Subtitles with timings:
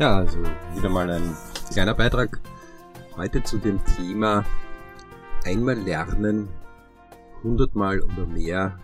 [0.00, 0.38] Ja, also
[0.74, 1.36] wieder mal ein
[1.70, 2.40] kleiner Beitrag
[3.16, 4.46] heute zu dem Thema
[5.44, 6.48] einmal lernen,
[7.42, 8.80] hundertmal oder mehr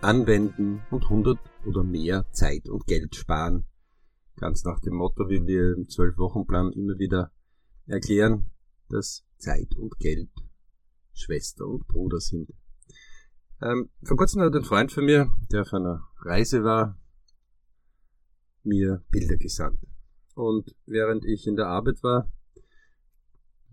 [0.00, 3.66] anwenden und hundert oder mehr Zeit und Geld sparen.
[4.36, 7.30] Ganz nach dem Motto, wie wir im Zwölf-Wochen-Plan immer wieder
[7.86, 8.46] erklären,
[8.88, 10.30] dass Zeit und Geld
[11.12, 12.54] Schwester und Bruder sind.
[13.60, 16.98] Ähm, vor kurzem hat ein Freund von mir, der auf einer Reise war,
[18.62, 19.78] mir Bilder gesandt.
[20.34, 22.30] Und während ich in der Arbeit war,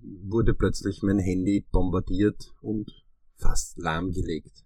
[0.01, 2.91] wurde plötzlich mein Handy bombardiert und
[3.35, 4.65] fast lahmgelegt.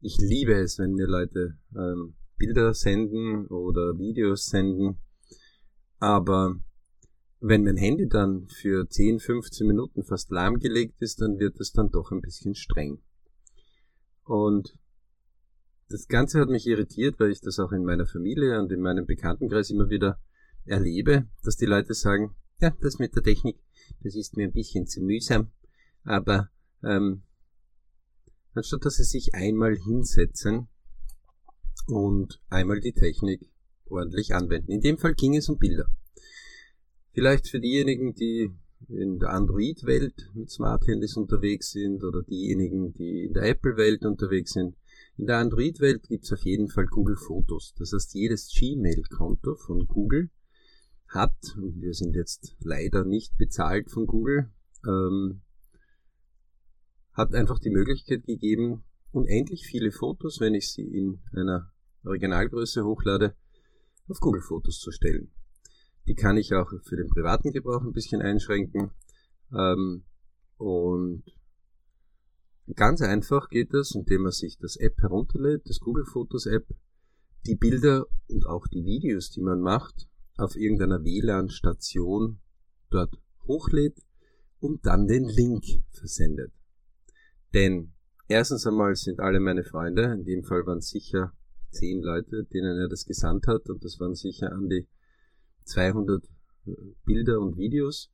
[0.00, 4.98] Ich liebe es, wenn mir Leute ähm, Bilder senden oder Videos senden,
[5.98, 6.56] aber
[7.40, 11.90] wenn mein Handy dann für 10, 15 Minuten fast lahmgelegt ist, dann wird es dann
[11.90, 12.98] doch ein bisschen streng.
[14.24, 14.76] Und
[15.88, 19.06] das Ganze hat mich irritiert, weil ich das auch in meiner Familie und in meinem
[19.06, 20.18] Bekanntenkreis immer wieder
[20.66, 23.58] erlebe, dass die Leute sagen, ja, das mit der Technik,
[24.02, 25.50] das ist mir ein bisschen zu mühsam,
[26.04, 26.50] aber
[26.82, 27.22] ähm,
[28.54, 30.68] anstatt dass sie sich einmal hinsetzen
[31.86, 33.50] und einmal die Technik
[33.88, 34.72] ordentlich anwenden.
[34.72, 35.86] In dem Fall ging es um Bilder.
[37.12, 38.50] Vielleicht für diejenigen, die
[38.88, 44.52] in der Android-Welt mit Smart Handys unterwegs sind oder diejenigen, die in der Apple-Welt unterwegs
[44.52, 44.76] sind.
[45.16, 47.74] In der Android-Welt gibt es auf jeden Fall Google Fotos.
[47.78, 50.30] Das heißt, jedes Gmail-Konto von Google
[51.08, 54.50] hat, und wir sind jetzt leider nicht bezahlt von Google,
[54.86, 55.42] ähm,
[57.12, 61.72] hat einfach die Möglichkeit gegeben, unendlich viele Fotos, wenn ich sie in einer
[62.04, 63.34] Originalgröße hochlade,
[64.08, 65.32] auf Google Fotos zu stellen.
[66.06, 68.90] Die kann ich auch für den privaten Gebrauch ein bisschen einschränken.
[69.52, 70.04] Ähm,
[70.56, 71.24] und
[72.74, 76.66] ganz einfach geht das, indem man sich das App herunterlädt, das Google Fotos App,
[77.46, 82.38] die Bilder und auch die Videos, die man macht, auf irgendeiner WLAN-Station
[82.90, 84.02] dort hochlädt
[84.60, 86.52] und dann den Link versendet.
[87.54, 87.92] Denn
[88.28, 91.32] erstens einmal sind alle meine Freunde, in dem Fall waren sicher
[91.70, 94.86] zehn Leute, denen er das gesandt hat und das waren sicher an die
[95.64, 96.24] 200
[96.66, 96.70] äh,
[97.04, 98.10] Bilder und Videos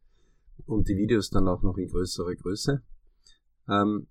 [0.67, 2.83] und die Videos dann auch noch in größerer Größe,
[3.69, 4.07] ähm,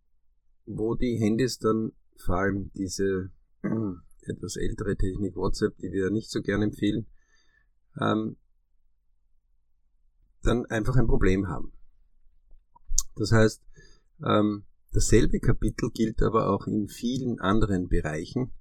[0.66, 3.32] wo die Handys dann vor allem diese
[3.64, 3.94] äh,
[4.24, 7.08] etwas ältere Technik WhatsApp, die wir nicht so gern empfehlen,
[8.00, 8.38] ähm,
[10.44, 11.72] dann einfach ein Problem haben.
[13.16, 13.62] Das heißt,
[14.26, 18.52] ähm, dasselbe Kapitel gilt aber auch in vielen anderen Bereichen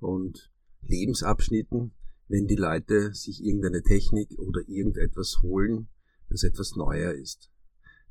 [0.00, 0.50] und
[0.82, 1.92] Lebensabschnitten,
[2.28, 5.88] wenn die Leute sich irgendeine Technik oder irgendetwas holen,
[6.28, 7.50] das etwas neuer ist.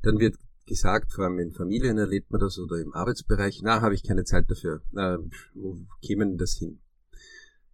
[0.02, 3.96] Dann wird gesagt, vor allem in Familien erlebt man das oder im Arbeitsbereich, na, habe
[3.96, 4.82] ich keine Zeit dafür.
[4.92, 5.20] Na,
[5.54, 6.80] wo kämen das hin?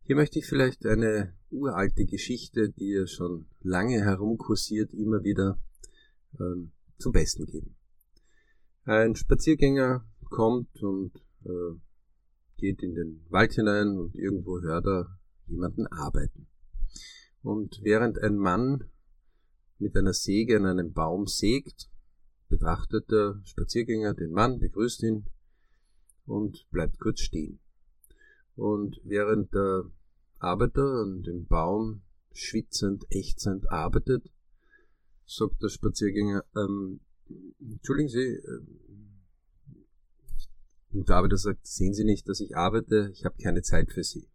[0.09, 5.61] Hier möchte ich vielleicht eine uralte Geschichte, die ja schon lange herumkursiert, immer wieder
[6.39, 7.75] ähm, zum Besten geben.
[8.85, 11.15] Ein Spaziergänger kommt und
[11.45, 11.77] äh,
[12.57, 16.47] geht in den Wald hinein und irgendwo hört er jemanden arbeiten.
[17.43, 18.85] Und während ein Mann
[19.77, 21.87] mit einer Säge an einem Baum sägt,
[22.47, 25.27] betrachtet der Spaziergänger den Mann, begrüßt ihn
[26.25, 27.59] und bleibt kurz stehen.
[28.55, 29.83] Und während der
[30.39, 32.01] Arbeiter an dem Baum
[32.33, 34.31] schwitzend, ächzend arbeitet,
[35.25, 37.01] sagt der Spaziergänger, ähm,
[37.59, 38.61] entschuldigen Sie, äh,
[40.91, 44.03] und der Arbeiter sagt, sehen Sie nicht, dass ich arbeite, ich habe keine Zeit für
[44.03, 44.27] Sie.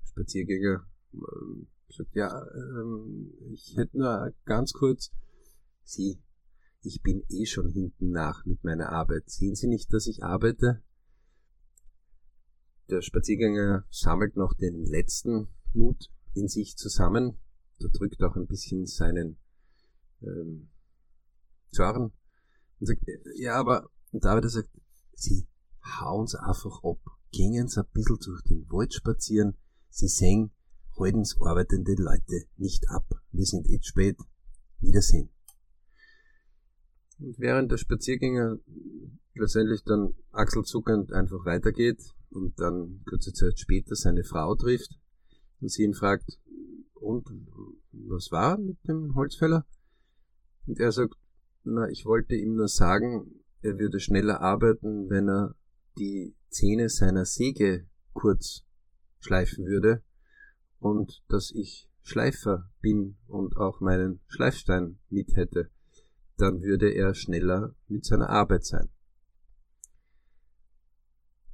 [0.00, 5.12] Der Spaziergänger äh, sagt, ja, ähm, ich hätte nur ganz kurz,
[5.84, 6.18] Sie,
[6.82, 9.30] ich bin eh schon hinten nach mit meiner Arbeit.
[9.30, 10.82] Sehen Sie nicht, dass ich arbeite?
[12.88, 17.38] Der Spaziergänger sammelt noch den letzten Mut in sich zusammen.
[17.78, 19.38] Drückt auch ein bisschen seinen
[20.22, 20.68] ähm,
[21.72, 22.12] Zorn
[22.80, 23.02] und sagt,
[23.36, 24.70] ja, aber und David sagt,
[25.12, 25.46] sie
[25.84, 26.98] hauen's einfach ab,
[27.32, 29.56] gängen's ein bisschen durch den Wald spazieren,
[29.90, 30.52] sie sehen,
[30.98, 33.06] halten's arbeitende Leute nicht ab.
[33.32, 34.16] Wir sind jetzt spät.
[34.80, 35.30] Wiedersehen.
[37.18, 38.58] Und während der Spaziergänger
[39.34, 44.98] letztendlich dann achselzuckend einfach weitergeht und dann kurze Zeit später seine Frau trifft
[45.60, 46.38] und sie ihn fragt,
[46.94, 47.28] und
[47.92, 49.66] was war mit dem Holzfäller?
[50.66, 51.14] Und er sagt,
[51.62, 55.54] na, ich wollte ihm nur sagen, er würde schneller arbeiten, wenn er
[55.98, 58.64] die Zähne seiner Säge kurz
[59.20, 60.02] schleifen würde
[60.78, 65.70] und dass ich Schleifer bin und auch meinen Schleifstein mit hätte,
[66.36, 68.88] dann würde er schneller mit seiner Arbeit sein.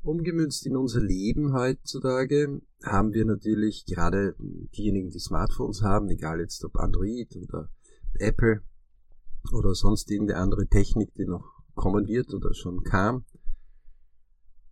[0.03, 4.35] Umgemünzt in unser Leben heutzutage haben wir natürlich gerade
[4.77, 7.69] diejenigen, die Smartphones haben, egal jetzt ob Android oder
[8.15, 8.63] Apple
[9.53, 11.45] oder sonst irgendeine andere Technik, die noch
[11.75, 13.25] kommen wird oder schon kam,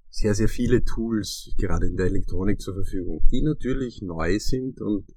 [0.08, 5.14] sehr, sehr viele Tools gerade in der Elektronik zur Verfügung, die natürlich neu sind und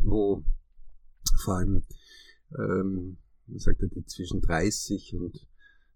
[0.00, 0.42] wo
[1.42, 1.84] vor allem,
[2.58, 5.46] ähm, man sagt ja, die zwischen 30 und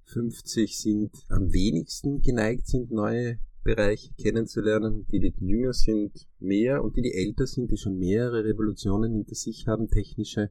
[0.05, 6.97] 50 sind am wenigsten geneigt sind, neue Bereiche kennenzulernen, die, die jünger sind, mehr und
[6.97, 10.51] die, die älter sind, die schon mehrere Revolutionen hinter sich haben, technische,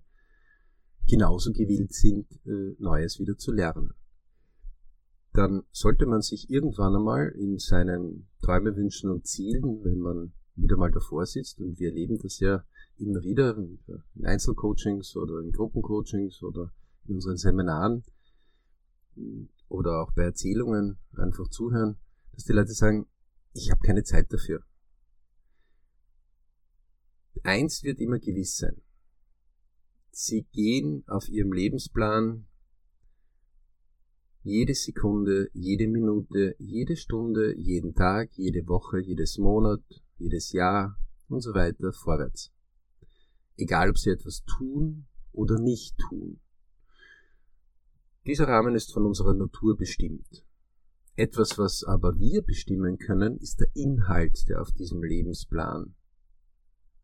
[1.09, 3.93] genauso gewillt sind, äh, Neues wieder zu lernen.
[5.33, 10.77] Dann sollte man sich irgendwann einmal in seinen Träumen, Wünschen und Zielen, wenn man wieder
[10.77, 12.63] mal davor sitzt, und wir erleben das ja
[12.97, 16.71] immer wieder in Einzelcoachings oder in Gruppencoachings oder
[17.07, 18.03] in unseren Seminaren
[19.67, 21.97] oder auch bei Erzählungen einfach zuhören,
[22.33, 23.07] dass die Leute sagen,
[23.53, 24.63] ich habe keine Zeit dafür.
[27.43, 28.81] Eins wird immer gewiss sein.
[30.11, 32.45] Sie gehen auf ihrem Lebensplan
[34.43, 39.83] jede Sekunde, jede Minute, jede Stunde, jeden Tag, jede Woche, jedes Monat,
[40.17, 40.97] jedes Jahr
[41.29, 42.51] und so weiter vorwärts.
[43.55, 46.39] Egal, ob sie etwas tun oder nicht tun.
[48.27, 50.45] Dieser Rahmen ist von unserer Natur bestimmt.
[51.15, 55.95] Etwas, was aber wir bestimmen können, ist der Inhalt, der auf diesem Lebensplan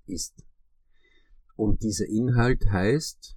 [0.06, 0.46] ist.
[1.56, 3.36] Und dieser Inhalt heißt,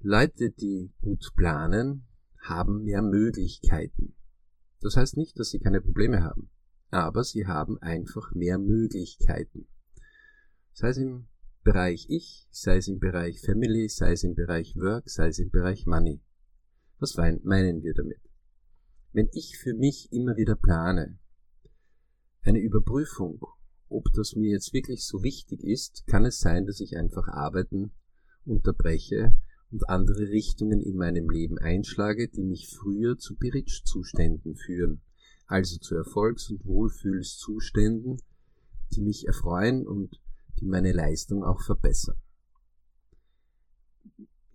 [0.00, 2.06] Leute, die gut planen,
[2.40, 4.14] haben mehr Möglichkeiten.
[4.80, 6.48] Das heißt nicht, dass sie keine Probleme haben,
[6.90, 9.68] aber sie haben einfach mehr Möglichkeiten.
[10.72, 11.28] Sei es im
[11.64, 15.50] Bereich Ich, sei es im Bereich Family, sei es im Bereich Work, sei es im
[15.50, 16.22] Bereich Money.
[16.98, 18.20] Was meinen wir damit?
[19.12, 21.18] Wenn ich für mich immer wieder plane,
[22.42, 23.40] eine Überprüfung,
[23.88, 27.92] ob das mir jetzt wirklich so wichtig ist, kann es sein, dass ich einfach Arbeiten
[28.44, 29.36] unterbreche,
[29.70, 35.02] und andere Richtungen in meinem Leben einschlage, die mich früher zu Beritsch-Zuständen führen,
[35.46, 38.18] also zu Erfolgs- und Wohlfühlszuständen,
[38.92, 40.20] die mich erfreuen und
[40.60, 42.16] die meine Leistung auch verbessern.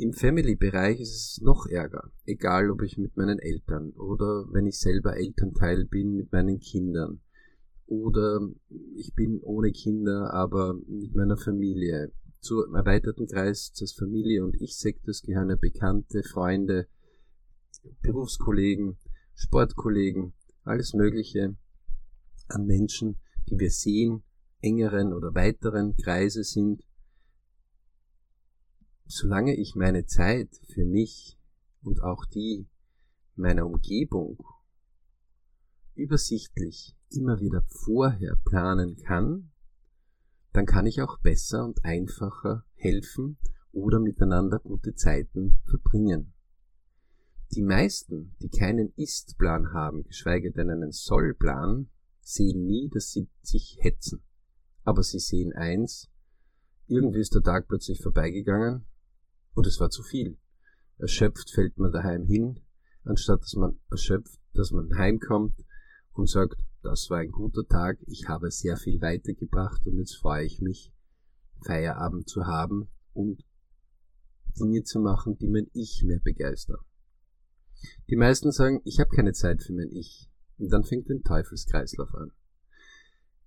[0.02, 4.80] Im Family-Bereich ist es noch ärger, egal ob ich mit meinen Eltern oder wenn ich
[4.80, 7.22] selber Elternteil bin mit meinen Kindern
[7.86, 8.40] oder
[8.96, 15.22] ich bin ohne Kinder, aber mit meiner Familie, zu erweiterten Kreis des Familie- und Ich-Sektors
[15.22, 16.88] gehören ja Bekannte, Freunde,
[18.02, 18.98] Berufskollegen,
[19.36, 20.34] Sportkollegen,
[20.64, 21.56] alles Mögliche
[22.48, 23.18] an Menschen,
[23.52, 24.24] die wir sehen,
[24.62, 26.82] engeren oder weiteren Kreise sind.
[29.14, 31.38] Solange ich meine Zeit für mich
[31.84, 32.70] und auch die
[33.36, 34.42] meiner Umgebung
[35.96, 39.52] übersichtlich immer wieder vorher planen kann,
[40.54, 43.38] dann kann ich auch besser und einfacher helfen
[43.74, 46.32] oder miteinander gute Zeiten verbringen.
[47.52, 51.90] Die meisten, die keinen Ist-Plan haben, geschweige denn einen Soll-Plan,
[52.22, 54.24] sehen nie, dass sie sich hetzen.
[54.86, 56.10] Aber sie sehen eins,
[56.88, 58.86] irgendwie ist der Tag plötzlich vorbeigegangen
[59.54, 60.38] und es war zu viel.
[60.98, 62.60] Erschöpft fällt man daheim hin,
[63.04, 65.56] anstatt dass man erschöpft, dass man heimkommt
[66.14, 70.46] und sagt, das war ein guter Tag, ich habe sehr viel weitergebracht und jetzt freue
[70.46, 70.94] ich mich,
[71.66, 73.44] Feierabend zu haben und
[74.60, 76.80] Dinge zu machen, die mein Ich mehr begeistern.
[78.10, 80.30] Die meisten sagen, ich habe keine Zeit für mein Ich.
[80.58, 82.32] Und dann fängt ein Teufelskreislauf an.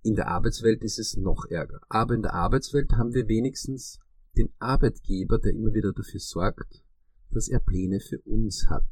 [0.01, 1.81] In der Arbeitswelt ist es noch ärger.
[1.89, 3.99] Aber in der Arbeitswelt haben wir wenigstens
[4.37, 6.83] den Arbeitgeber, der immer wieder dafür sorgt,
[7.31, 8.87] dass er Pläne für uns hat.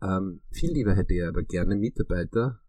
[0.00, 2.60] Ähm, viel lieber hätte er aber gerne Mitarbeiter,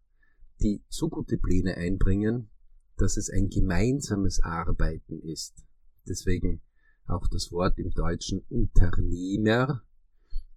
[0.61, 2.49] die so gute Pläne einbringen,
[2.97, 5.63] dass es ein gemeinsames Arbeiten ist.
[6.07, 6.61] Deswegen
[7.05, 9.83] auch das Wort im Deutschen Unternehmer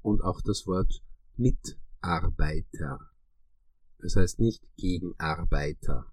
[0.03, 1.03] und auch das Wort
[1.37, 2.99] Mitarbeiter.
[3.99, 6.13] Das heißt nicht Gegenarbeiter.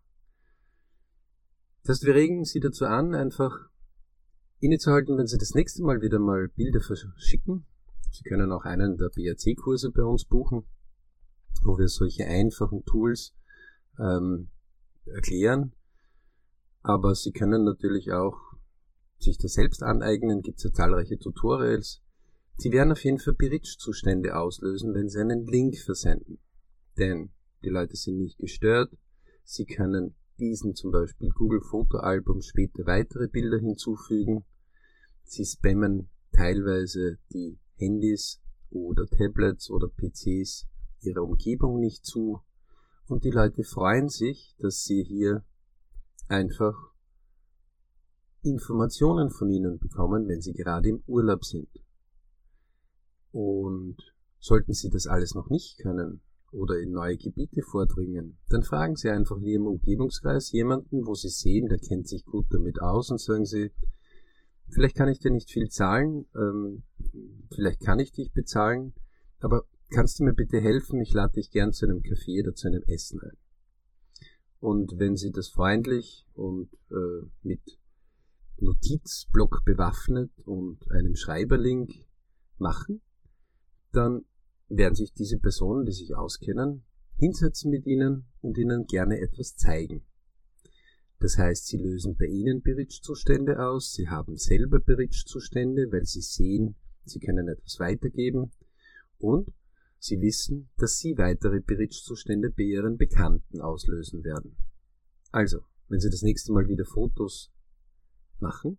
[1.81, 3.69] Das heißt, wir regen Sie dazu an, einfach
[4.59, 7.65] innezuhalten, wenn Sie das nächste Mal wieder mal Bilder verschicken.
[8.11, 10.63] Sie können auch einen der BRC-Kurse bei uns buchen,
[11.63, 13.33] wo wir solche einfachen Tools
[13.99, 14.49] ähm,
[15.05, 15.73] erklären.
[16.81, 18.37] Aber Sie können natürlich auch
[19.17, 22.01] sich das selbst aneignen, gibt es ja zahlreiche Tutorials.
[22.57, 26.39] Sie werden auf jeden Fall Berichtszustände auslösen, wenn Sie einen Link versenden.
[26.97, 27.31] Denn
[27.63, 28.91] die Leute sind nicht gestört.
[29.43, 34.45] Sie können diesen zum Beispiel Google Fotoalbum später weitere Bilder hinzufügen.
[35.29, 40.67] Sie spammen teilweise die Handys oder Tablets oder PCs
[41.01, 42.41] ihrer Umgebung nicht zu
[43.05, 45.45] Und die Leute freuen sich, dass sie hier
[46.27, 46.73] einfach
[48.41, 51.69] Informationen von ihnen bekommen, wenn sie gerade im Urlaub sind.
[53.31, 53.97] Und
[54.39, 56.21] sollten sie das alles noch nicht können
[56.51, 61.29] oder in neue Gebiete vordringen, dann fragen sie einfach in ihrem Umgebungskreis jemanden, wo sie
[61.29, 63.71] sehen, der kennt sich gut damit aus und sagen sie,
[64.69, 66.83] vielleicht kann ich dir nicht viel zahlen, ähm,
[67.53, 68.93] vielleicht kann ich dich bezahlen,
[69.39, 71.01] aber kannst du mir bitte helfen?
[71.01, 73.37] Ich lade dich gern zu einem Kaffee oder zu einem Essen ein.
[74.59, 77.61] Und wenn sie das freundlich und äh, mit
[78.57, 81.91] Notizblock bewaffnet und einem Schreiberlink
[82.57, 83.01] machen,
[83.93, 84.25] dann
[84.67, 86.83] werden sich diese Personen, die sich auskennen,
[87.15, 90.03] hinsetzen mit ihnen und ihnen gerne etwas zeigen.
[91.19, 96.75] Das heißt, sie lösen bei ihnen Berichtszustände aus, sie haben selber Berichtszustände, weil sie sehen,
[97.03, 98.51] sie können etwas weitergeben
[99.17, 99.51] und
[99.99, 104.55] sie wissen, dass sie weitere Berichtszustände bei ihren Bekannten auslösen werden.
[105.31, 105.59] Also,
[105.89, 107.51] wenn sie das nächste Mal wieder Fotos
[108.39, 108.77] machen,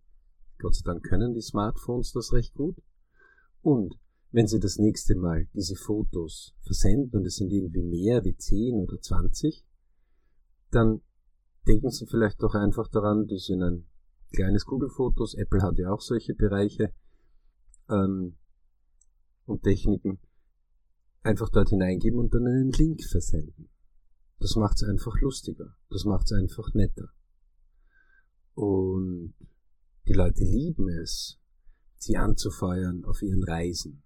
[0.57, 2.81] Gott sei Dank können die Smartphones das recht gut,
[3.61, 3.95] und
[4.31, 8.75] wenn Sie das nächste Mal diese Fotos versenden und es sind irgendwie mehr wie 10
[8.75, 9.65] oder 20,
[10.71, 11.01] dann
[11.67, 13.87] denken Sie vielleicht doch einfach daran, die sind ein
[14.33, 16.93] kleines Google-Fotos, Apple hat ja auch solche Bereiche
[17.89, 18.37] ähm,
[19.45, 20.19] und Techniken,
[21.23, 23.69] einfach dort hineingeben und dann einen Link versenden.
[24.39, 27.09] Das macht es einfach lustiger, das macht es einfach netter.
[28.55, 29.33] Und
[30.07, 31.39] die Leute lieben es,
[31.97, 34.03] sie anzufeuern auf ihren Reisen.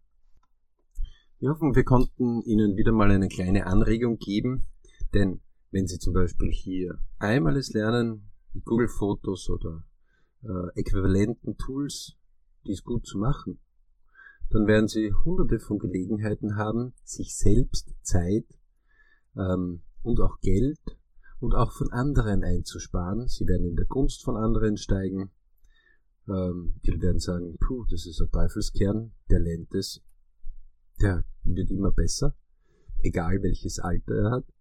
[1.40, 4.68] Wir hoffen, wir konnten Ihnen wieder mal eine kleine Anregung geben,
[5.14, 5.42] denn
[5.76, 9.84] wenn Sie zum Beispiel hier einmal es lernen, mit Google Fotos oder
[10.42, 12.16] äh, äquivalenten Tools
[12.66, 13.60] dies gut zu machen,
[14.52, 18.46] dann werden Sie hunderte von Gelegenheiten haben, sich selbst Zeit
[19.36, 20.80] ähm, und auch Geld
[21.42, 23.28] und auch von anderen einzusparen.
[23.28, 25.30] Sie werden in der Gunst von anderen steigen.
[26.30, 30.02] Ähm, die werden sagen, puh, das ist ein Teufelskern, der lernt es
[31.02, 32.34] der wird immer besser,
[33.00, 34.55] egal welches Alter er hat.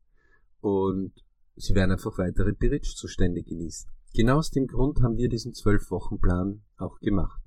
[0.64, 1.12] Und
[1.56, 3.86] sie werden einfach weitere Berichtszustände genießen.
[4.14, 7.42] Genau aus dem Grund haben wir diesen Zwölf-Wochen-Plan auch gemacht.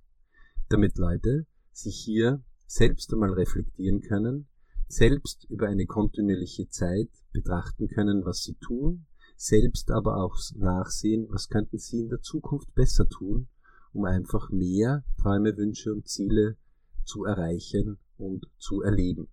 [0.70, 4.48] Damit Leute sich hier selbst einmal reflektieren können,
[4.88, 11.50] selbst über eine kontinuierliche Zeit betrachten können, was sie tun, selbst aber auch nachsehen, was
[11.50, 13.48] könnten sie in der Zukunft besser tun,
[13.94, 16.56] um einfach mehr Träume, Wünsche und Ziele
[17.04, 19.28] zu erreichen und zu erleben.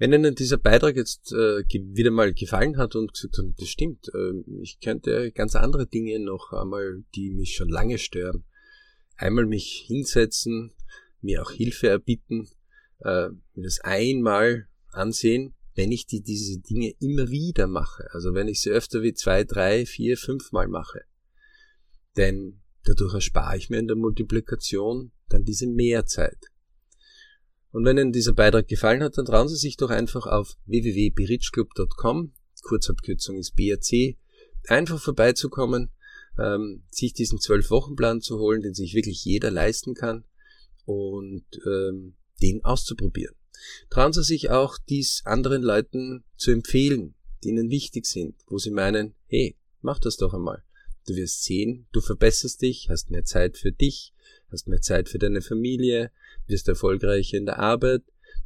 [0.00, 4.08] Wenn Ihnen dieser Beitrag jetzt äh, wieder mal gefallen hat und gesagt haben, das stimmt,
[4.14, 8.46] äh, ich könnte ganz andere Dinge noch einmal, die mich schon lange stören,
[9.18, 10.72] einmal mich hinsetzen,
[11.20, 12.48] mir auch Hilfe erbitten,
[13.00, 18.08] äh, mir das einmal ansehen, wenn ich die, diese Dinge immer wieder mache.
[18.12, 21.02] Also wenn ich sie öfter wie zwei, drei, vier, fünf Mal mache.
[22.16, 26.38] Denn dadurch erspare ich mir in der Multiplikation dann diese Mehrzeit.
[27.72, 32.32] Und wenn Ihnen dieser Beitrag gefallen hat, dann trauen Sie sich doch einfach auf www.berichclub.com,
[32.62, 34.16] Kurzabkürzung ist BRC,
[34.66, 35.90] einfach vorbeizukommen,
[36.38, 40.24] ähm, sich diesen Zwölf-Wochen-Plan zu holen, den sich wirklich jeder leisten kann
[40.84, 43.34] und ähm, den auszuprobieren.
[43.90, 48.70] Trauen Sie sich auch, dies anderen Leuten zu empfehlen, die Ihnen wichtig sind, wo Sie
[48.70, 50.62] meinen, hey, mach das doch einmal.
[51.06, 54.12] Du wirst sehen, du verbesserst dich, hast mehr Zeit für dich,
[54.50, 56.10] hast mehr Zeit für deine Familie,
[56.46, 58.02] wirst erfolgreicher in der Arbeit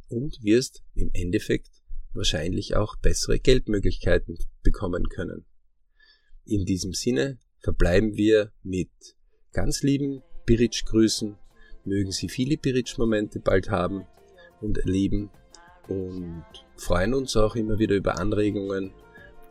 [0.07, 1.69] und wirst im Endeffekt
[2.13, 5.45] wahrscheinlich auch bessere Geldmöglichkeiten bekommen können.
[6.45, 8.89] In diesem Sinne verbleiben wir mit
[9.51, 11.37] ganz lieben Biritsch-Grüßen.
[11.83, 14.05] Mögen Sie viele Biritsch-Momente bald haben
[14.61, 15.29] und erleben
[15.87, 16.45] und
[16.77, 18.93] freuen uns auch immer wieder über Anregungen,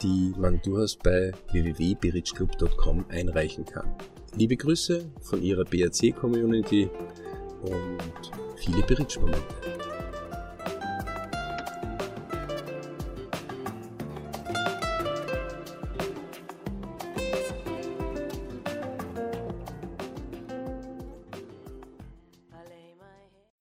[0.05, 3.97] die man durchaus bei www.biritschclub.com einreichen kann.
[4.37, 6.91] Liebe Grüße von Ihrer BRC-Community
[7.63, 9.94] und viele Berichtsmomente.